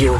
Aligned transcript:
Radio. 0.00 0.14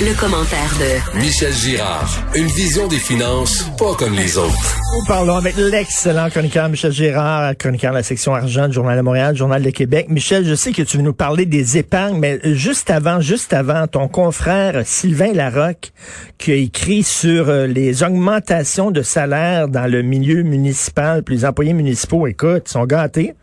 Le, 0.00 0.20
commentaire 0.20 0.70
de 0.78 1.18
Michel 1.18 1.52
Girard. 1.52 2.08
Une 2.36 2.46
vision 2.46 2.86
des 2.86 2.98
finances 2.98 3.64
pas 3.76 3.96
comme 3.98 4.14
les 4.14 4.38
autres. 4.38 4.76
Nous 4.94 5.04
parlons 5.04 5.34
avec 5.34 5.56
l'excellent 5.56 6.30
chroniqueur 6.30 6.68
Michel 6.68 6.92
Girard, 6.92 7.56
chroniqueur 7.56 7.90
de 7.90 7.96
la 7.96 8.02
section 8.04 8.36
argent 8.36 8.68
du 8.68 8.74
Journal 8.74 8.96
de 8.96 9.02
Montréal, 9.02 9.34
Journal 9.34 9.64
de 9.64 9.70
Québec. 9.70 10.06
Michel, 10.08 10.44
je 10.44 10.54
sais 10.54 10.70
que 10.70 10.82
tu 10.82 10.98
veux 10.98 11.02
nous 11.02 11.12
parler 11.12 11.44
des 11.44 11.76
épargnes, 11.76 12.20
mais 12.20 12.38
juste 12.54 12.88
avant, 12.88 13.20
juste 13.20 13.52
avant, 13.52 13.88
ton 13.88 14.06
confrère 14.06 14.82
Sylvain 14.86 15.32
Larocque, 15.32 15.90
qui 16.38 16.52
a 16.52 16.54
écrit 16.54 17.02
sur 17.02 17.48
euh, 17.48 17.66
les 17.66 18.04
augmentations 18.04 18.92
de 18.92 19.02
salaire 19.02 19.66
dans 19.66 19.90
le 19.90 20.02
milieu 20.02 20.44
municipal, 20.44 21.24
puis 21.24 21.34
les 21.34 21.44
employés 21.44 21.72
municipaux, 21.72 22.28
écoute, 22.28 22.68
sont 22.68 22.84
gâtés. 22.84 23.34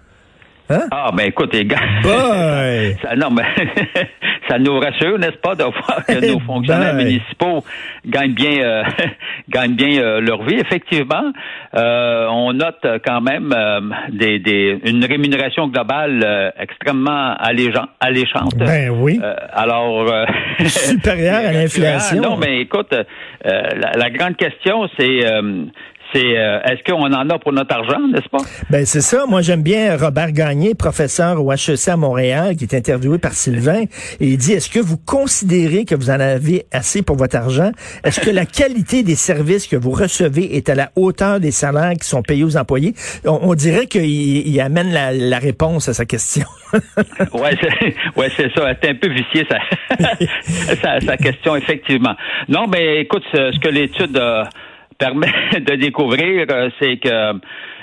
Hein? 0.69 0.87
Ah, 0.91 1.11
ben 1.15 1.27
écoute, 1.27 1.53
les 1.53 1.65
gars. 1.65 1.77
ça, 2.03 3.15
non, 3.15 3.29
mais 3.31 3.43
ça 4.49 4.59
nous 4.59 4.77
rassure, 4.79 5.17
n'est-ce 5.17 5.37
pas, 5.37 5.55
de 5.55 5.63
voir 5.63 6.05
que 6.05 6.33
nos 6.33 6.39
fonctionnaires 6.45 6.93
municipaux 6.93 7.63
gagnent 8.05 8.33
bien, 8.33 8.59
euh, 8.59 8.83
gagnent 9.49 9.75
bien 9.75 9.97
euh, 9.99 10.19
leur 10.19 10.43
vie. 10.43 10.59
Effectivement, 10.59 11.31
euh, 11.73 12.27
on 12.29 12.51
note 12.51 12.85
quand 13.05 13.21
même 13.21 13.55
des, 14.09 14.39
des, 14.39 14.77
une 14.83 15.05
rémunération 15.05 15.67
globale 15.67 16.53
extrêmement 16.59 17.35
alléchante. 17.35 18.55
Ben 18.57 18.89
oui. 18.89 19.19
alors. 19.53 20.05
supérieure 20.65 21.45
à 21.47 21.53
l'inflation. 21.53 22.21
Non, 22.21 22.37
mais 22.37 22.59
écoute, 22.61 22.93
la, 23.43 23.91
la, 23.95 24.09
grande 24.09 24.35
question, 24.35 24.89
c'est 24.97 25.21
c'est 26.13 26.37
euh, 26.37 26.59
est-ce 26.61 26.83
qu'on 26.83 27.03
en 27.03 27.29
a 27.29 27.39
pour 27.39 27.53
notre 27.53 27.75
argent, 27.75 27.99
n'est-ce 28.11 28.29
pas? 28.29 28.43
Ben 28.69 28.85
c'est 28.85 29.01
ça. 29.01 29.25
Moi 29.27 29.41
j'aime 29.41 29.61
bien 29.61 29.97
Robert 29.97 30.31
Gagné, 30.31 30.73
professeur 30.75 31.43
au 31.43 31.51
HEC 31.51 31.87
à 31.87 31.97
Montréal, 31.97 32.55
qui 32.55 32.63
est 32.63 32.73
interviewé 32.73 33.17
par 33.17 33.33
Sylvain, 33.33 33.83
et 34.19 34.27
il 34.27 34.37
dit 34.37 34.53
est-ce 34.53 34.69
que 34.69 34.79
vous 34.79 34.97
considérez 34.97 35.85
que 35.85 35.95
vous 35.95 36.09
en 36.09 36.19
avez 36.19 36.65
assez 36.71 37.01
pour 37.01 37.17
votre 37.17 37.35
argent? 37.35 37.71
Est-ce 38.03 38.21
que 38.21 38.29
la 38.29 38.45
qualité 38.57 39.03
des 39.03 39.15
services 39.15 39.67
que 39.67 39.75
vous 39.75 39.91
recevez 39.91 40.55
est 40.55 40.69
à 40.69 40.75
la 40.75 40.91
hauteur 40.95 41.39
des 41.39 41.51
salaires 41.51 41.93
qui 41.99 42.07
sont 42.07 42.21
payés 42.21 42.43
aux 42.43 42.57
employés? 42.57 42.93
On, 43.25 43.53
dirait 43.55 43.87
qu'il 43.87 44.61
amène 44.61 44.91
la, 44.91 45.39
réponse 45.39 45.89
à 45.89 45.93
sa 45.93 46.05
question. 46.05 46.45
ouais, 46.73 47.57
c'est 47.61 47.95
ouais, 48.15 48.29
c'est 48.35 48.51
ça. 48.53 48.73
C'est 48.81 48.89
un 48.89 48.95
peu 48.95 49.09
vicié 49.09 49.45
sa, 49.49 50.99
sa, 51.01 51.17
question, 51.17 51.55
effectivement. 51.55 52.15
Non, 52.47 52.67
mais 52.67 53.01
écoute, 53.01 53.23
ce, 53.31 53.57
que 53.59 53.69
l'étude 53.69 54.19
permet 54.97 55.31
de 55.59 55.75
découvrir, 55.75 56.47
euh, 56.49 56.69
c'est 56.79 56.97
que 56.97 57.39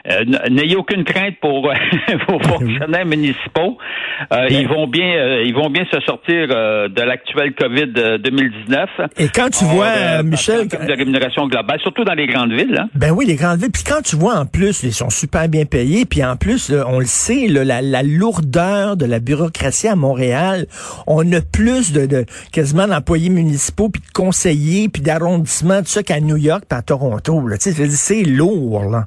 euh, 0.06 0.24
n'ayez 0.50 0.77
aucune 0.77 1.05
crainte 1.05 1.36
pour 1.41 1.70
euh, 1.70 1.74
vos 2.28 2.38
fonctionnaires 2.41 3.06
municipaux. 3.06 3.78
Euh, 4.33 4.48
ils 4.50 4.69
vont 4.69 4.86
bien, 4.86 5.41
ils 5.41 5.55
vont 5.55 5.70
bien 5.70 5.84
se 5.91 5.98
sortir 6.00 6.48
de 6.48 7.02
l'actuel 7.02 7.55
Covid 7.55 8.20
2019. 8.20 8.91
Et 9.19 9.28
quand 9.28 9.48
tu 9.50 9.64
vois, 9.64 10.22
Michel, 10.22 10.69
de 10.69 10.92
rémunération 10.92 11.47
globale, 11.47 11.80
surtout 11.80 12.05
dans 12.05 12.14
les 12.14 12.27
grandes 12.27 12.52
villes. 12.52 12.77
Hein? 12.78 12.88
Ben 12.94 13.12
oui, 13.12 13.25
les 13.27 13.34
grandes 13.36 13.60
villes. 13.60 13.72
Puis 13.72 13.84
quand 13.84 14.02
tu 14.02 14.16
vois 14.16 14.34
en 14.34 14.47
plus, 14.47 14.82
ils 14.82 14.92
sont 14.92 15.10
super 15.10 15.48
bien 15.48 15.64
payés. 15.64 16.05
Puis 16.05 16.22
en 16.25 16.36
plus, 16.36 16.72
on 16.86 16.98
le 16.98 17.06
sait, 17.06 17.47
la, 17.48 17.80
la, 17.80 18.02
lourdeur 18.02 18.97
de 18.97 19.06
la 19.06 19.20
bureaucratie 19.20 19.88
à 19.88 19.97
Montréal, 19.97 20.66
on 21.06 21.30
a 21.32 21.41
plus 21.41 21.92
de, 21.92 22.06
de 22.06 22.27
quasiment 22.52 22.86
d'employés 22.86 23.30
municipaux, 23.30 23.88
puis 23.88 24.02
de 24.02 24.12
conseillers, 24.12 24.88
puis 24.88 25.02
d'arrondissements, 25.02 25.80
tout 25.80 25.88
ça 25.88 26.02
qu'à 26.02 26.20
New 26.20 26.36
York, 26.36 26.64
puis 26.69 26.78
à 26.78 26.82
Toronto. 26.82 27.42
C'est 27.58 28.22
lourd 28.22 28.84
là. 28.91 29.06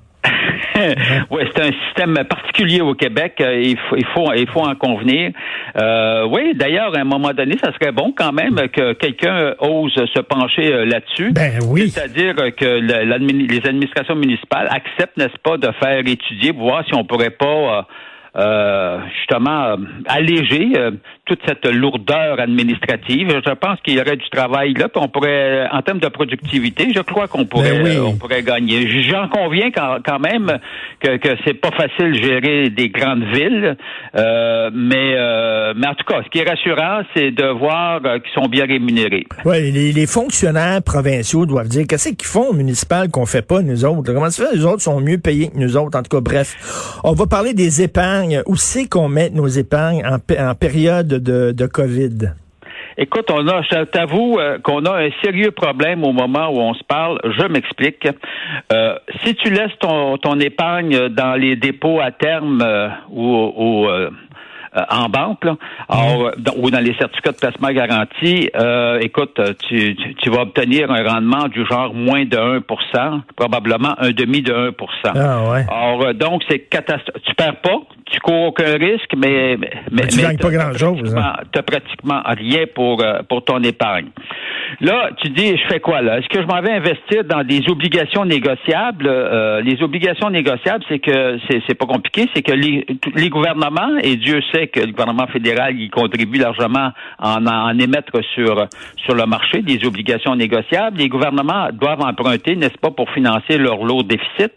Oui, 1.31 1.43
c'est 1.55 1.63
un 1.63 1.71
système 1.85 2.15
particulier 2.29 2.81
au 2.81 2.93
Québec. 2.93 3.35
Euh, 3.39 3.61
il 3.61 3.77
faut, 3.77 3.95
il 3.95 4.05
faut, 4.07 4.33
il 4.33 4.47
faut 4.49 4.61
en 4.61 4.75
convenir. 4.75 5.31
Euh, 5.77 6.25
oui, 6.29 6.53
d'ailleurs, 6.55 6.95
à 6.95 6.99
un 6.99 7.03
moment 7.03 7.33
donné, 7.33 7.57
ça 7.57 7.71
serait 7.73 7.91
bon 7.91 8.13
quand 8.15 8.31
même 8.31 8.55
que 8.69 8.93
quelqu'un 8.93 9.53
ose 9.59 9.93
se 9.93 10.19
pencher 10.21 10.73
euh, 10.73 10.85
là-dessus. 10.85 11.31
Ben 11.31 11.59
oui. 11.67 11.89
C'est-à-dire 11.89 12.35
que 12.55 12.65
les 12.65 13.67
administrations 13.67 14.15
municipales 14.15 14.67
acceptent, 14.71 15.17
n'est-ce 15.17 15.39
pas, 15.43 15.57
de 15.57 15.71
faire 15.79 15.99
étudier, 15.99 16.51
voir 16.51 16.83
si 16.85 16.93
on 16.93 17.03
pourrait 17.03 17.31
pas 17.31 17.87
euh, 18.37 18.99
justement 19.17 19.63
euh, 19.63 19.77
alléger 20.05 20.73
euh, 20.75 20.91
toute 21.27 21.39
cette 21.45 21.65
lourdeur 21.65 22.39
administrative. 22.39 23.41
Je 23.45 23.53
pense 23.53 23.79
qu'il 23.81 23.95
y 23.95 24.01
aurait 24.01 24.17
du 24.17 24.29
travail 24.29 24.73
là, 24.73 24.89
puis 24.89 25.01
on 25.03 25.07
pourrait, 25.07 25.67
en 25.71 25.81
termes 25.81 25.99
de 25.99 26.07
productivité, 26.07 26.87
je 26.93 27.01
crois 27.01 27.27
qu'on 27.27 27.45
pourrait, 27.45 27.83
ben 27.83 27.99
on 28.01 28.15
pourrait 28.15 28.43
gagner. 28.43 28.87
J'en 29.03 29.27
conviens 29.27 29.71
quand, 29.71 29.97
quand 30.05 30.19
même 30.19 30.59
que, 30.99 31.17
que 31.17 31.29
c'est 31.45 31.53
pas 31.53 31.71
facile 31.71 32.13
de 32.13 32.21
gérer 32.21 32.69
des 32.69 32.89
grandes 32.89 33.23
villes, 33.25 33.77
mais 34.15 35.17
mais 35.75 35.87
en 35.87 35.95
tout 35.95 36.05
cas, 36.05 36.21
ce 36.23 36.29
qui 36.29 36.39
est 36.39 36.49
rassurant, 36.49 37.01
c'est 37.15 37.31
de 37.31 37.45
voir 37.45 38.01
qu'ils 38.01 38.33
sont 38.33 38.47
bien 38.47 38.65
rémunérés. 38.65 39.25
Oui, 39.45 39.71
les, 39.71 39.91
les, 39.91 40.07
fonctionnaires 40.07 40.81
provinciaux 40.81 41.45
doivent 41.45 41.67
dire 41.67 41.85
qu'est-ce 41.87 42.09
qu'ils 42.09 42.27
font 42.27 42.53
municipal 42.53 43.09
qu'on 43.09 43.25
fait 43.25 43.41
pas 43.41 43.61
nous 43.61 43.85
autres? 43.85 44.13
Comment 44.13 44.29
ça 44.29 44.47
fait? 44.47 44.55
Les 44.55 44.65
autres 44.65 44.81
sont 44.81 44.99
mieux 45.01 45.17
payés 45.17 45.49
que 45.49 45.57
nous 45.57 45.77
autres. 45.77 45.97
En 45.97 46.03
tout 46.03 46.15
cas, 46.15 46.21
bref, 46.21 46.99
on 47.03 47.13
va 47.13 47.25
parler 47.27 47.53
des 47.53 47.81
épargnes 47.81 48.41
où 48.45 48.55
c'est 48.55 48.87
qu'on 48.87 49.09
met 49.09 49.29
nos 49.29 49.47
épargnes 49.47 50.03
en, 50.05 50.55
période 50.55 51.16
de, 51.19 51.51
de 51.51 51.65
COVID? 51.65 52.33
Écoute, 52.99 53.29
on 53.31 53.47
a, 53.47 53.61
je 53.61 53.83
t'avoue 53.83 54.39
euh, 54.39 54.57
qu'on 54.57 54.83
a 54.85 55.05
un 55.05 55.09
sérieux 55.23 55.51
problème 55.51 56.03
au 56.03 56.13
moment 56.13 56.49
où 56.49 56.59
on 56.59 56.73
se 56.73 56.83
parle. 56.83 57.19
Je 57.23 57.45
m'explique. 57.45 58.07
Euh, 58.73 58.95
si 59.23 59.35
tu 59.35 59.51
laisses 59.51 59.77
ton, 59.79 60.17
ton 60.17 60.39
épargne 60.39 61.09
dans 61.09 61.35
les 61.35 61.55
dépôts 61.55 61.99
à 61.99 62.09
terme 62.09 62.63
euh, 62.65 62.89
ou, 63.11 63.87
en 64.89 65.09
banque, 65.09 65.43
là, 65.45 65.55
ou 66.55 66.69
dans 66.69 66.79
les 66.79 66.93
certificats 66.95 67.31
de 67.31 67.37
placement 67.37 67.71
garanti, 67.71 68.49
euh, 68.55 68.99
écoute, 68.99 69.39
tu, 69.67 69.95
tu, 69.95 70.29
vas 70.29 70.41
obtenir 70.41 70.91
un 70.91 71.03
rendement 71.03 71.47
du 71.47 71.65
genre 71.65 71.93
moins 71.95 72.25
de 72.25 72.37
1% 72.37 73.21
probablement 73.35 73.95
un 73.97 74.11
demi 74.11 74.41
de 74.41 74.53
1 74.53 74.71
ah, 75.15 75.51
ouais. 75.51 75.65
Alors, 75.71 76.13
donc, 76.13 76.43
c'est 76.47 76.59
catastrophique. 76.59 77.23
Tu 77.25 77.33
perds 77.35 77.61
pas, 77.61 77.79
tu 78.11 78.19
cours 78.19 78.47
aucun 78.47 78.77
risque, 78.77 79.11
mais... 79.17 79.57
Mais, 79.91 80.07
tu 80.07 80.21
gagnes 80.21 80.37
pas 80.37 80.49
grand-chose. 80.49 81.15
Hein. 81.15 81.33
Tu 81.51 81.57
n'as 81.57 81.63
pratiquement 81.63 82.21
rien 82.25 82.65
pour, 82.73 83.03
pour 83.29 83.43
ton 83.43 83.61
épargne. 83.63 84.07
Là, 84.81 85.09
tu 85.21 85.29
dis, 85.29 85.57
je 85.57 85.67
fais 85.67 85.79
quoi 85.79 86.01
là? 86.01 86.19
Est-ce 86.19 86.27
que 86.27 86.41
je 86.41 86.47
m'en 86.47 86.61
vais 86.61 86.73
investir 86.73 87.23
dans 87.23 87.43
des 87.43 87.61
obligations 87.69 88.25
négociables? 88.25 89.09
les 89.63 89.81
obligations 89.81 90.29
négociables, 90.29 90.83
c'est 90.89 90.99
que 90.99 91.37
c'est 91.49 91.75
pas 91.75 91.85
compliqué, 91.85 92.29
c'est 92.33 92.41
que 92.41 92.53
les, 92.53 92.85
les 93.15 93.29
gouvernements, 93.29 93.97
et 94.01 94.15
Dieu 94.15 94.41
sait 94.53 94.67
que 94.67 94.79
le 94.79 94.91
gouvernement 94.91 95.27
fédéral 95.27 95.79
y 95.79 95.89
contribue 95.89 96.39
largement 96.39 96.91
en, 97.19 97.45
en 97.45 97.77
émettre 97.79 98.23
sur, 98.33 98.67
sur 98.97 99.15
le 99.15 99.25
marché 99.25 99.61
des 99.61 99.85
obligations 99.85 100.35
négociables. 100.35 100.97
Les 100.97 101.09
gouvernements 101.09 101.69
doivent 101.73 102.01
emprunter, 102.01 102.55
n'est-ce 102.55 102.77
pas, 102.77 102.91
pour 102.91 103.09
financer 103.11 103.57
leur 103.57 103.83
lot 103.83 104.03
de 104.03 104.09
déficit. 104.09 104.53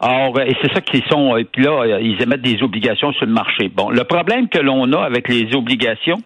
Or, 0.00 0.40
et 0.40 0.54
c'est 0.60 0.72
ça 0.72 0.80
qu'ils 0.80 1.04
sont, 1.04 1.36
et 1.36 1.44
puis 1.44 1.64
là, 1.64 1.98
ils 2.00 2.20
émettent 2.20 2.42
des 2.42 2.62
obligations 2.62 2.83
sur 2.94 3.12
le 3.20 3.32
marché. 3.32 3.68
Bon, 3.68 3.90
le 3.90 4.04
problème 4.04 4.48
que 4.48 4.58
l'on 4.58 4.92
a 4.92 5.02
avec 5.02 5.28
les 5.28 5.54
obligations, 5.54 6.18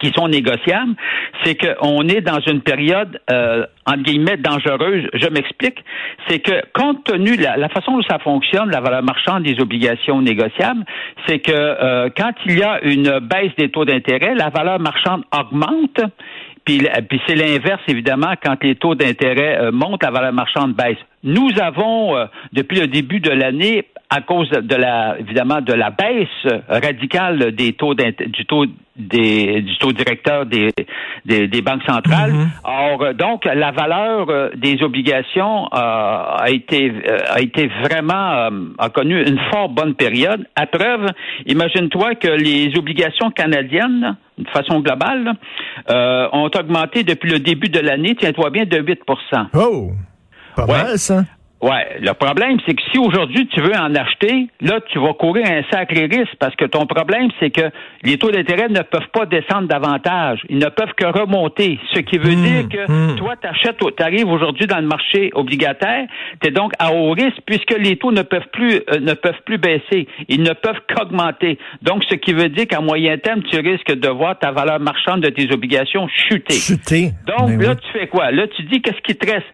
qui 0.00 0.12
sont 0.12 0.28
négociables, 0.28 0.94
c'est 1.42 1.56
qu'on 1.56 2.02
est 2.02 2.20
dans 2.20 2.40
une 2.40 2.60
période 2.60 3.20
euh, 3.30 3.66
entre 3.86 4.02
guillemets 4.02 4.36
dangereuse. 4.36 5.04
Je 5.12 5.28
m'explique, 5.28 5.78
c'est 6.28 6.40
que 6.40 6.62
compte 6.72 7.04
tenu 7.04 7.36
de 7.36 7.42
la, 7.42 7.68
façon 7.68 7.96
dont 7.96 8.02
ça 8.02 8.18
fonctionne, 8.18 8.70
la 8.70 8.80
valeur 8.80 9.02
marchande 9.02 9.42
des 9.42 9.60
obligations 9.60 10.20
négociables, 10.22 10.84
c'est 11.26 11.40
que 11.40 11.52
euh, 11.52 12.08
quand 12.16 12.32
il 12.46 12.58
y 12.58 12.62
a 12.62 12.82
une 12.84 13.18
baisse 13.20 13.52
des 13.58 13.70
taux 13.70 13.84
d'intérêt, 13.84 14.34
la 14.34 14.50
valeur 14.50 14.78
marchande 14.78 15.24
augmente. 15.36 16.00
Puis, 16.64 16.80
c'est 17.26 17.34
l'inverse, 17.34 17.82
évidemment, 17.88 18.32
quand 18.42 18.62
les 18.62 18.74
taux 18.74 18.94
d'intérêt 18.94 19.58
euh, 19.58 19.70
montent, 19.70 20.02
la 20.02 20.10
valeur 20.10 20.32
marchande 20.32 20.72
baisse. 20.72 20.96
Nous 21.22 21.50
avons, 21.60 22.16
euh, 22.16 22.24
depuis 22.54 22.80
le 22.80 22.86
début 22.86 23.20
de 23.20 23.30
l'année, 23.30 23.84
à 24.14 24.20
cause 24.20 24.48
de 24.48 24.76
la, 24.76 25.16
évidemment, 25.18 25.60
de 25.60 25.72
la 25.72 25.90
baisse 25.90 26.28
radicale 26.68 27.52
des 27.52 27.72
taux 27.72 27.94
du 27.94 28.46
taux 28.46 28.66
des, 28.96 29.60
du 29.62 29.76
taux 29.78 29.92
directeur 29.92 30.46
des, 30.46 30.70
des, 31.24 31.62
banques 31.62 31.82
centrales. 31.84 32.32
Mhm. 32.32 32.50
Or, 32.62 33.02
euh, 33.02 33.12
donc, 33.12 33.44
la 33.44 33.72
valeur 33.72 34.30
euh, 34.30 34.50
des 34.54 34.80
obligations 34.84 35.66
a 35.72 36.44
été 36.46 36.92
a 37.28 37.40
été 37.40 37.66
vraiment 37.82 38.50
a 38.78 38.88
connu 38.90 39.20
une 39.20 39.40
fort 39.50 39.68
bonne 39.68 39.94
période. 39.94 40.46
À 40.54 40.66
preuve, 40.66 41.06
imagine-toi 41.46 42.14
que 42.14 42.28
les 42.28 42.70
obligations 42.78 43.32
canadiennes, 43.32 44.16
de 44.38 44.48
façon 44.50 44.78
globale, 44.78 45.32
ont 46.32 46.50
augmenté 46.56 47.02
depuis 47.02 47.30
le 47.30 47.40
début 47.40 47.68
de 47.68 47.80
l'année, 47.80 48.14
tiens-toi 48.14 48.50
bien, 48.50 48.64
de 48.64 48.78
8% 48.78 49.46
Oh! 49.54 49.90
Pas 50.54 50.66
mal, 50.66 50.98
ça. 50.98 51.24
Ouais, 51.62 51.96
le 51.98 52.12
problème, 52.12 52.58
c'est 52.66 52.74
que 52.74 52.82
si 52.92 52.98
aujourd'hui 52.98 53.46
tu 53.46 53.58
veux 53.62 53.74
en 53.74 53.94
acheter, 53.94 54.48
là, 54.60 54.80
tu 54.92 54.98
vas 54.98 55.14
courir 55.14 55.46
un 55.46 55.62
sacré 55.70 56.04
risque 56.04 56.34
parce 56.38 56.54
que 56.56 56.66
ton 56.66 56.84
problème, 56.84 57.28
c'est 57.40 57.48
que 57.48 57.70
les 58.02 58.18
taux 58.18 58.30
d'intérêt 58.30 58.68
ne 58.68 58.82
peuvent 58.82 59.08
pas 59.14 59.24
descendre 59.24 59.66
davantage. 59.66 60.40
Ils 60.50 60.58
ne 60.58 60.66
peuvent 60.68 60.92
que 60.94 61.06
remonter. 61.06 61.78
Ce 61.94 62.00
qui 62.00 62.18
veut 62.18 62.34
Mmh, 62.34 62.44
dire 62.44 62.68
que 62.68 62.92
mmh. 62.92 63.16
toi, 63.16 63.34
tu 63.40 63.46
achètes, 63.48 63.78
tu 63.78 64.02
arrives 64.02 64.28
aujourd'hui 64.28 64.66
dans 64.66 64.78
le 64.80 64.86
marché 64.86 65.30
obligataire, 65.32 66.06
tu 66.42 66.48
es 66.48 66.50
donc 66.50 66.72
à 66.78 66.92
haut 66.92 67.12
risque 67.12 67.38
puisque 67.46 67.74
les 67.78 67.96
taux 67.96 68.12
ne 68.12 68.22
peuvent 68.22 68.48
plus 68.52 68.82
euh, 68.92 69.00
ne 69.00 69.14
peuvent 69.14 69.40
plus 69.46 69.56
baisser. 69.56 70.06
Ils 70.28 70.42
ne 70.42 70.52
peuvent 70.52 70.80
qu'augmenter. 70.94 71.58
Donc, 71.80 72.04
ce 72.10 72.16
qui 72.16 72.34
veut 72.34 72.50
dire 72.50 72.66
qu'à 72.66 72.80
moyen 72.82 73.16
terme, 73.16 73.42
tu 73.44 73.58
risques 73.60 73.94
de 73.94 74.08
voir 74.08 74.38
ta 74.38 74.50
valeur 74.50 74.80
marchande 74.80 75.22
de 75.22 75.30
tes 75.30 75.50
obligations 75.50 76.08
chuter. 76.08 76.52
Chuter. 76.54 77.12
Donc, 77.26 77.56
Ben 77.56 77.60
là, 77.62 77.70
oui. 77.70 77.76
tu 77.76 77.98
fais 77.98 78.06
quoi? 78.08 78.30
Là, 78.32 78.46
tu 78.48 78.64
dis 78.64 78.82
qu'est-ce 78.82 79.00
qui 79.00 79.16
te 79.16 79.30
reste? 79.32 79.46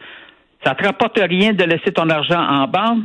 Ça 0.65 0.75
te 0.75 0.85
rapporte 0.85 1.19
rien 1.19 1.53
de 1.53 1.65
laisser 1.65 1.93
ton 1.93 2.09
argent 2.11 2.41
en 2.41 2.67
banque. 2.69 3.05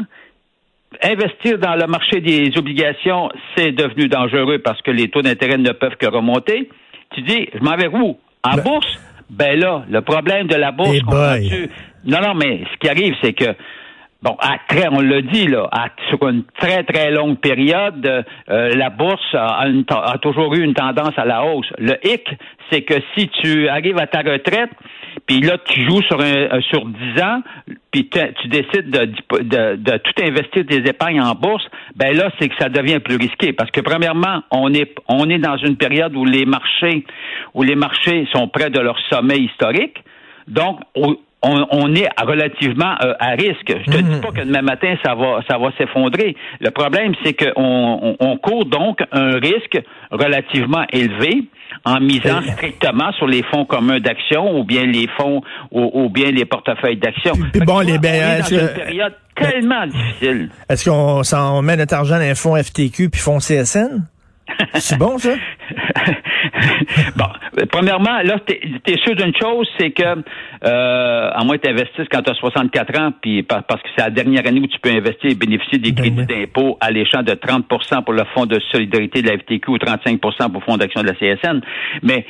Investir 1.04 1.57
dans 1.60 1.75
le 1.75 1.88
marché 1.88 2.22
des 2.22 2.57
obligations, 2.57 3.30
c'est 3.56 3.72
devenu 3.72 4.07
dangereux 4.07 4.60
parce 4.60 4.81
que 4.81 4.92
les 4.92 5.10
taux 5.10 5.22
d'intérêt 5.22 5.57
ne 5.57 5.72
peuvent 5.72 5.98
que 5.98 6.06
remonter. 6.07 6.69
Tu 7.13 7.22
dis, 7.22 7.48
je 7.54 7.60
m'en 7.60 7.75
vais 7.75 7.88
où? 7.88 8.18
En 8.44 8.56
Ben- 8.56 8.63
bourse? 8.63 9.00
Ben 9.30 9.60
là, 9.60 9.84
le 9.90 10.02
problème 10.02 10.48
de 10.48 10.56
la 10.56 10.72
bourse, 10.72 10.92
Eh 10.96 11.02
boy. 11.02 11.50
comprends-tu? 11.50 11.69
Non, 12.06 12.19
non, 12.22 12.34
mais 12.36 12.62
ce 12.72 12.78
qui 12.78 12.88
arrive, 12.90 13.16
c'est 13.22 13.34
que 13.34 13.46
Bon, 14.25 14.36
à 14.39 14.57
très, 14.68 14.88
on 14.92 15.01
l'a 15.01 15.22
dit, 15.22 15.45
là, 15.45 15.69
à- 15.72 15.89
sur 16.10 16.27
une 16.27 16.44
très, 16.60 16.83
très 16.83 17.12
longue 17.12 17.38
période, 17.38 18.25
euh, 18.50 18.69
la 18.75 18.89
bourse 18.89 19.22
a, 19.36 19.68
une 19.68 19.86
a 19.88 20.18
toujours 20.18 20.56
eu 20.56 20.63
une 20.63 20.74
tendance 20.74 21.13
à 21.18 21.25
la 21.25 21.45
hausse. 21.45 21.72
Le 21.77 21.94
hic, 22.04 22.27
c'est 22.72 22.81
que 22.81 22.95
si 23.16 23.27
tu 23.30 23.69
arrives 23.69 24.00
à 24.00 24.07
ta 24.07 24.22
retraite, 24.22 24.72
puis 25.27 25.42
là, 25.42 25.60
tu 25.68 25.80
joues 25.86 26.01
sur 26.01 26.19
un, 26.19 26.48
un- 26.57 26.62
sur 26.62 26.86
10 26.88 27.22
ans, 27.22 27.42
puis 27.92 28.10
tu 28.10 28.48
décides 28.48 28.89
de, 28.89 29.06
de, 29.44 29.75
de 29.75 29.98
tout 29.98 30.24
investir 30.24 30.66
tes 30.68 30.77
épargnes 30.89 31.22
en 31.22 31.36
bourse, 31.36 31.63
ben 31.95 32.18
là, 32.18 32.31
c'est 32.39 32.50
que 32.50 32.56
ça 32.57 32.69
devient 32.69 33.00
plus 33.00 33.18
risqué. 33.18 33.54
Parce 33.54 33.69
que 33.69 33.81
premièrement, 33.81 34.42
on 34.50 34.74
est, 34.74 34.92
on 35.07 35.30
est 35.30 35.38
dans 35.38 35.57
une 35.57 35.77
période 35.77 36.16
où 36.16 36.25
les 36.25 36.45
marchés, 36.48 37.06
où 37.54 37.62
les 37.62 37.75
marchés 37.75 38.27
sont 38.33 38.48
près 38.48 38.72
de 38.72 38.80
leur 38.80 38.98
sommet 39.12 39.38
historique. 39.38 39.98
Donc, 40.48 40.80
on, 41.47 41.68
on 41.71 41.95
est 41.95 42.07
relativement 42.21 42.95
euh, 43.03 43.13
à 43.19 43.31
risque. 43.31 43.74
Je 43.86 43.92
te 43.92 43.97
dis 43.97 44.19
pas 44.21 44.31
que 44.31 44.42
demain 44.42 44.62
matin 44.62 44.95
ça 45.06 45.15
va 45.15 45.39
ça 45.50 45.57
va 45.57 45.69
s'effondrer. 45.77 46.36
Le 46.59 46.71
problème 46.71 47.13
c'est 47.24 47.33
qu'on 47.33 47.53
on, 47.56 48.15
on 48.19 48.38
court 48.38 48.65
donc 48.65 49.00
un 49.12 49.33
risque 49.39 49.77
relativement 50.12 50.86
élevé 50.92 51.44
en 51.83 52.00
misant 52.00 52.38
Euh. 52.38 52.51
strictement 52.53 53.12
sur 53.13 53.27
les 53.27 53.44
fonds 53.44 53.65
communs 53.65 54.00
d'action 54.00 54.57
ou 54.59 54.63
bien 54.63 54.86
les 54.86 55.07
fonds 55.18 55.42
ou, 55.71 55.92
ou 55.94 56.09
bien 56.09 56.31
les 56.31 56.45
portefeuilles 56.45 56.97
d'action. 56.97 57.33
Bon, 57.65 57.80
les- 57.80 57.94
je- 57.94 58.56
une 58.56 58.68
période 58.74 59.13
tellement 59.36 59.86
difficile. 59.88 60.50
Est-ce 60.69 60.89
qu'on 60.89 61.24
s'en 61.24 61.62
met 61.62 61.75
notre 61.75 61.94
argent 61.95 62.15
dans 62.15 62.21
un 62.24 62.36
fonds 62.36 62.56
FTQ 62.56 63.09
puis 63.09 63.19
fonds 63.21 63.39
CSN? 63.39 64.06
C'est 64.75 64.98
bon, 64.98 65.18
ça? 65.18 65.31
bon, 67.15 67.25
premièrement, 67.71 68.21
là, 68.23 68.39
t'es 68.45 68.59
es 68.88 68.97
sûr 68.97 69.15
d'une 69.15 69.33
chose, 69.39 69.67
c'est 69.79 69.91
que 69.91 70.03
euh, 70.03 71.29
à 71.33 71.44
moins 71.44 71.57
que 71.57 71.63
tu 71.63 71.69
investisses 71.69 72.07
quand 72.12 72.21
tu 72.21 72.31
as 72.31 72.35
64 72.35 73.00
ans, 73.00 73.12
puis 73.21 73.44
par- 73.44 73.63
parce 73.63 73.81
que 73.81 73.89
c'est 73.95 74.03
la 74.03 74.09
dernière 74.09 74.47
année 74.47 74.59
où 74.59 74.67
tu 74.67 74.79
peux 74.79 74.89
investir 74.89 75.31
et 75.31 75.35
bénéficier 75.35 75.79
des 75.79 75.91
Ben 75.91 76.03
crédits 76.03 76.25
d'impôt 76.25 76.77
alléchant 76.81 77.23
de 77.23 77.33
30% 77.33 78.03
pour 78.03 78.13
le 78.13 78.23
fonds 78.33 78.45
de 78.45 78.59
solidarité 78.71 79.21
de 79.21 79.27
la 79.27 79.38
FTQ 79.38 79.71
ou 79.71 79.77
35% 79.77 80.19
pour 80.19 80.31
le 80.38 80.59
fonds 80.62 80.77
d'action 80.77 81.01
de 81.01 81.07
la 81.07 81.13
CSN. 81.13 81.62
Mais 82.03 82.25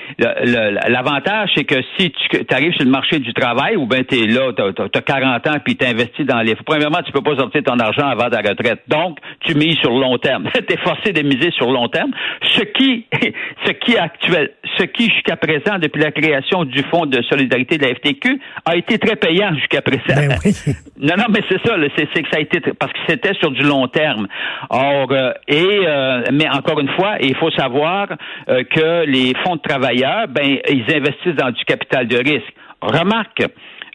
l'avantage, 0.88 1.52
c'est 1.56 1.66
que 1.66 1.76
si 1.98 2.12
tu 2.12 2.46
arrives 2.52 2.74
sur 2.74 2.86
le 2.86 2.92
marché 2.92 3.20
du 3.20 3.34
travail, 3.34 3.76
ou 3.76 3.86
bien 3.86 4.04
tu 4.04 4.16
es 4.16 4.28
là, 4.28 4.52
tu 4.54 4.62
as, 4.82 5.02
40 5.02 5.48
ans, 5.48 5.58
puis 5.64 5.76
tu 5.76 5.86
investi 5.86 6.26
dans 6.26 6.42
les... 6.42 6.56
Premièrement, 6.56 7.02
tu 7.06 7.12
peux 7.12 7.22
pas 7.22 7.36
sortir 7.36 7.64
ton 7.64 7.80
argent 7.80 8.08
avant 8.08 8.30
ta 8.30 8.38
retraite. 8.38 8.82
Donc, 8.88 9.20
tu 9.42 9.56
mises 9.56 9.78
sur 9.78 9.92
le 9.92 10.02
long 10.02 10.18
terme. 10.18 10.50
tu 10.54 10.74
es 10.74 10.78
forcé 10.78 11.12
de 11.14 11.22
miser 11.22 11.52
sur 11.52 11.68
le 11.68 11.74
long 11.74 11.88
terme. 11.88 12.12
Ce 12.44 12.62
qui, 12.62 13.06
ce 13.66 13.72
qui 13.72 13.98
actuel, 13.98 14.52
ce 14.78 14.84
qui 14.84 15.10
jusqu'à 15.10 15.36
présent, 15.36 15.78
depuis 15.80 16.02
la 16.02 16.12
création 16.12 16.64
du 16.64 16.82
fonds 16.84 17.06
de 17.06 17.22
solidarité 17.24 17.78
de 17.78 17.86
la 17.86 17.96
FTQ, 17.96 18.40
a 18.66 18.76
été 18.76 18.98
très 18.98 19.16
payant 19.16 19.54
jusqu'à 19.56 19.82
présent. 19.82 20.16
Ben 20.16 20.38
oui. 20.44 20.54
Non, 20.98 21.16
non, 21.18 21.26
mais 21.30 21.42
c'est 21.50 21.60
ça, 21.68 21.76
c'est 21.98 22.24
que 22.24 22.30
ça 22.32 22.38
a 22.38 22.40
été 22.40 22.62
parce 22.80 22.92
que 22.94 23.00
c'était 23.08 23.34
sur 23.36 23.52
du 23.52 23.64
long 23.64 23.88
terme. 23.88 24.28
Or, 24.70 25.08
euh, 25.12 25.34
et 25.48 25.80
euh, 25.86 26.24
mais 26.32 26.48
encore 26.50 26.80
une 26.80 26.90
fois, 26.90 27.18
il 27.20 27.36
faut 27.36 27.52
savoir 27.52 28.08
euh, 28.48 28.64
que 28.64 29.06
les 29.06 29.34
fonds 29.44 29.58
de 29.58 29.62
travailleurs, 29.62 30.28
ben, 30.30 30.58
ils 30.70 30.86
investissent 30.96 31.36
dans 31.36 31.52
du 31.52 31.64
capital 31.66 32.08
de 32.08 32.18
risque. 32.18 32.54
Remarque, 32.82 33.44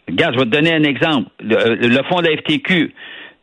regarde, 0.07 0.35
je 0.35 0.39
vais 0.39 0.45
te 0.45 0.49
donner 0.49 0.73
un 0.73 0.83
exemple. 0.83 1.29
Le, 1.41 1.75
le 1.75 2.03
fonds 2.03 2.21
de 2.21 2.27
la 2.27 2.37
FTQ, 2.37 2.93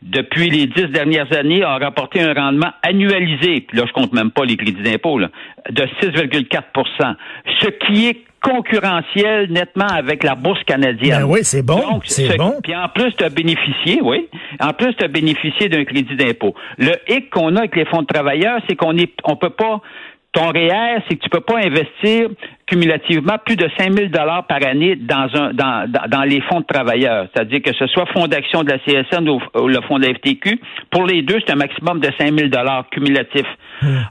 depuis 0.02 0.48
les 0.50 0.66
dix 0.66 0.86
dernières 0.86 1.32
années, 1.36 1.62
a 1.64 1.76
rapporté 1.78 2.20
un 2.20 2.32
rendement 2.32 2.70
annualisé, 2.82 3.62
puis 3.62 3.76
là, 3.78 3.84
je 3.86 3.92
compte 3.92 4.12
même 4.12 4.30
pas 4.30 4.44
les 4.44 4.56
crédits 4.56 4.82
d'impôt, 4.82 5.18
de 5.20 5.82
6,4% 6.00 7.14
ce 7.60 7.68
qui 7.86 8.06
est 8.08 8.18
concurrentiel 8.40 9.50
nettement 9.50 9.86
avec 9.88 10.22
la 10.22 10.36
bourse 10.36 10.62
canadienne. 10.64 11.22
Ben 11.22 11.24
oui, 11.26 11.40
c'est 11.42 11.62
bon, 11.64 12.00
c'est 12.04 12.28
ce- 12.28 12.36
bon. 12.36 12.54
Puis 12.62 12.74
en 12.74 12.88
plus, 12.88 13.12
tu 13.16 13.24
as 13.24 13.30
bénéficié, 13.30 14.00
oui. 14.02 14.28
En 14.60 14.72
plus, 14.72 14.94
tu 14.94 15.04
as 15.04 15.08
bénéficié 15.08 15.68
d'un 15.68 15.84
crédit 15.84 16.14
d'impôt. 16.14 16.54
Le 16.78 16.92
hic 17.08 17.30
qu'on 17.30 17.56
a 17.56 17.60
avec 17.60 17.74
les 17.74 17.84
fonds 17.86 18.02
de 18.02 18.06
travailleurs, 18.06 18.60
c'est 18.68 18.76
qu'on 18.76 18.96
est, 18.96 19.12
on 19.24 19.34
peut 19.36 19.50
pas. 19.50 19.80
Ton 20.38 20.52
REER, 20.52 21.02
c'est 21.08 21.16
que 21.16 21.22
tu 21.24 21.30
peux 21.30 21.40
pas 21.40 21.58
investir 21.58 22.28
cumulativement 22.68 23.38
plus 23.44 23.56
de 23.56 23.68
5 23.76 23.92
000 23.92 24.06
dollars 24.06 24.46
par 24.46 24.64
année 24.64 24.94
dans 24.94 25.28
un 25.34 25.52
dans, 25.52 25.90
dans, 25.90 26.08
dans 26.08 26.22
les 26.22 26.40
fonds 26.42 26.60
de 26.60 26.64
travailleurs. 26.64 27.26
C'est-à-dire 27.34 27.60
que 27.60 27.72
ce 27.74 27.88
soit 27.88 28.06
fonds 28.12 28.28
d'action 28.28 28.62
de 28.62 28.70
la 28.70 28.78
CSN 28.78 29.28
ou, 29.28 29.40
ou 29.58 29.66
le 29.66 29.80
fonds 29.88 29.98
de 29.98 30.06
la 30.06 30.14
FTQ. 30.14 30.60
Pour 30.92 31.06
les 31.06 31.22
deux, 31.22 31.38
c'est 31.44 31.52
un 31.52 31.56
maximum 31.56 31.98
de 31.98 32.08
5 32.16 32.32
000 32.32 32.50
dollars 32.50 32.88
cumulatifs. 32.90 33.48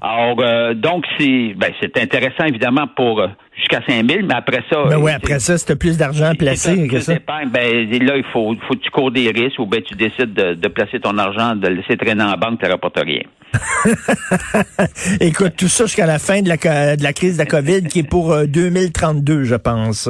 Alors, 0.01 0.37
euh, 0.41 0.73
donc, 0.73 1.05
c'est 1.17 1.53
ben, 1.55 1.71
c'est 1.79 1.97
intéressant, 1.97 2.45
évidemment, 2.45 2.87
pour 2.93 3.21
euh, 3.21 3.27
jusqu'à 3.55 3.81
5 3.87 4.09
000, 4.09 4.25
mais 4.27 4.35
après 4.35 4.63
ça... 4.69 4.83
Ben 4.89 4.97
oui, 4.97 5.11
euh, 5.11 5.15
après 5.15 5.39
ça, 5.39 5.57
si 5.57 5.65
t'as 5.65 5.75
plus 5.75 5.97
d'argent 5.97 6.31
placé 6.37 6.87
que 6.87 6.99
ça. 6.99 7.13
ben 7.15 8.05
là, 8.05 8.17
il 8.17 8.25
faut, 8.33 8.53
faut 8.67 8.73
que 8.73 8.79
tu 8.79 8.89
cours 8.91 9.11
des 9.11 9.29
risques 9.29 9.59
ou 9.59 9.65
ben 9.65 9.81
tu 9.81 9.95
décides 9.95 10.33
de, 10.33 10.53
de 10.55 10.67
placer 10.67 10.99
ton 10.99 11.17
argent, 11.17 11.55
de 11.55 11.67
le 11.67 11.75
laisser 11.75 11.97
traîner 11.97 12.23
en 12.23 12.37
banque, 12.37 12.59
tu 12.61 12.69
rapportes 12.69 12.99
rien. 12.99 13.21
Écoute, 15.19 15.53
tout 15.57 15.67
ça 15.67 15.85
jusqu'à 15.85 16.05
la 16.05 16.19
fin 16.19 16.41
de 16.41 16.49
la, 16.49 16.57
de 16.95 17.03
la 17.03 17.13
crise 17.13 17.33
de 17.33 17.39
la 17.39 17.45
COVID 17.45 17.83
qui 17.83 17.99
est 17.99 18.09
pour 18.09 18.31
euh, 18.31 18.45
2032, 18.45 19.43
je 19.43 19.55
pense. 19.55 20.09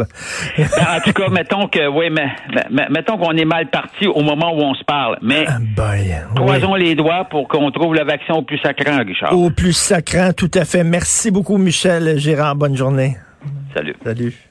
Ben, 0.57 0.65
en 0.97 0.99
tout 1.03 1.13
cas, 1.13 1.29
mettons 1.29 1.67
que 1.67 1.87
oui, 1.87 2.09
mais, 2.11 2.27
mais- 2.71 2.87
mettons 2.89 3.17
qu'on 3.17 3.35
est 3.37 3.45
mal 3.45 3.69
parti 3.69 4.07
au 4.07 4.21
moment 4.21 4.53
où 4.55 4.61
on 4.61 4.73
se 4.73 4.83
parle. 4.83 5.17
Mais 5.21 5.45
Ah, 5.47 5.57
boy. 5.59 6.13
croisons 6.35 6.75
les 6.75 6.95
doigts 6.95 7.25
pour 7.29 7.47
qu'on 7.47 7.69
trouve 7.71 7.93
le 7.95 8.03
vaccin 8.03 8.33
au 8.33 8.41
plus 8.41 8.59
sacrant, 8.59 8.97
Richard. 9.05 9.37
Au 9.37 9.49
plus 9.49 9.73
sacrant, 9.73 10.31
tout 10.33 10.51
à 10.53 10.65
fait. 10.65 10.83
Merci 10.83 11.31
beaucoup, 11.31 11.57
Michel 11.57 12.17
Gérard. 12.19 12.55
Bonne 12.55 12.75
journée. 12.75 13.17
Salut. 13.73 13.95
Salut. 14.03 14.46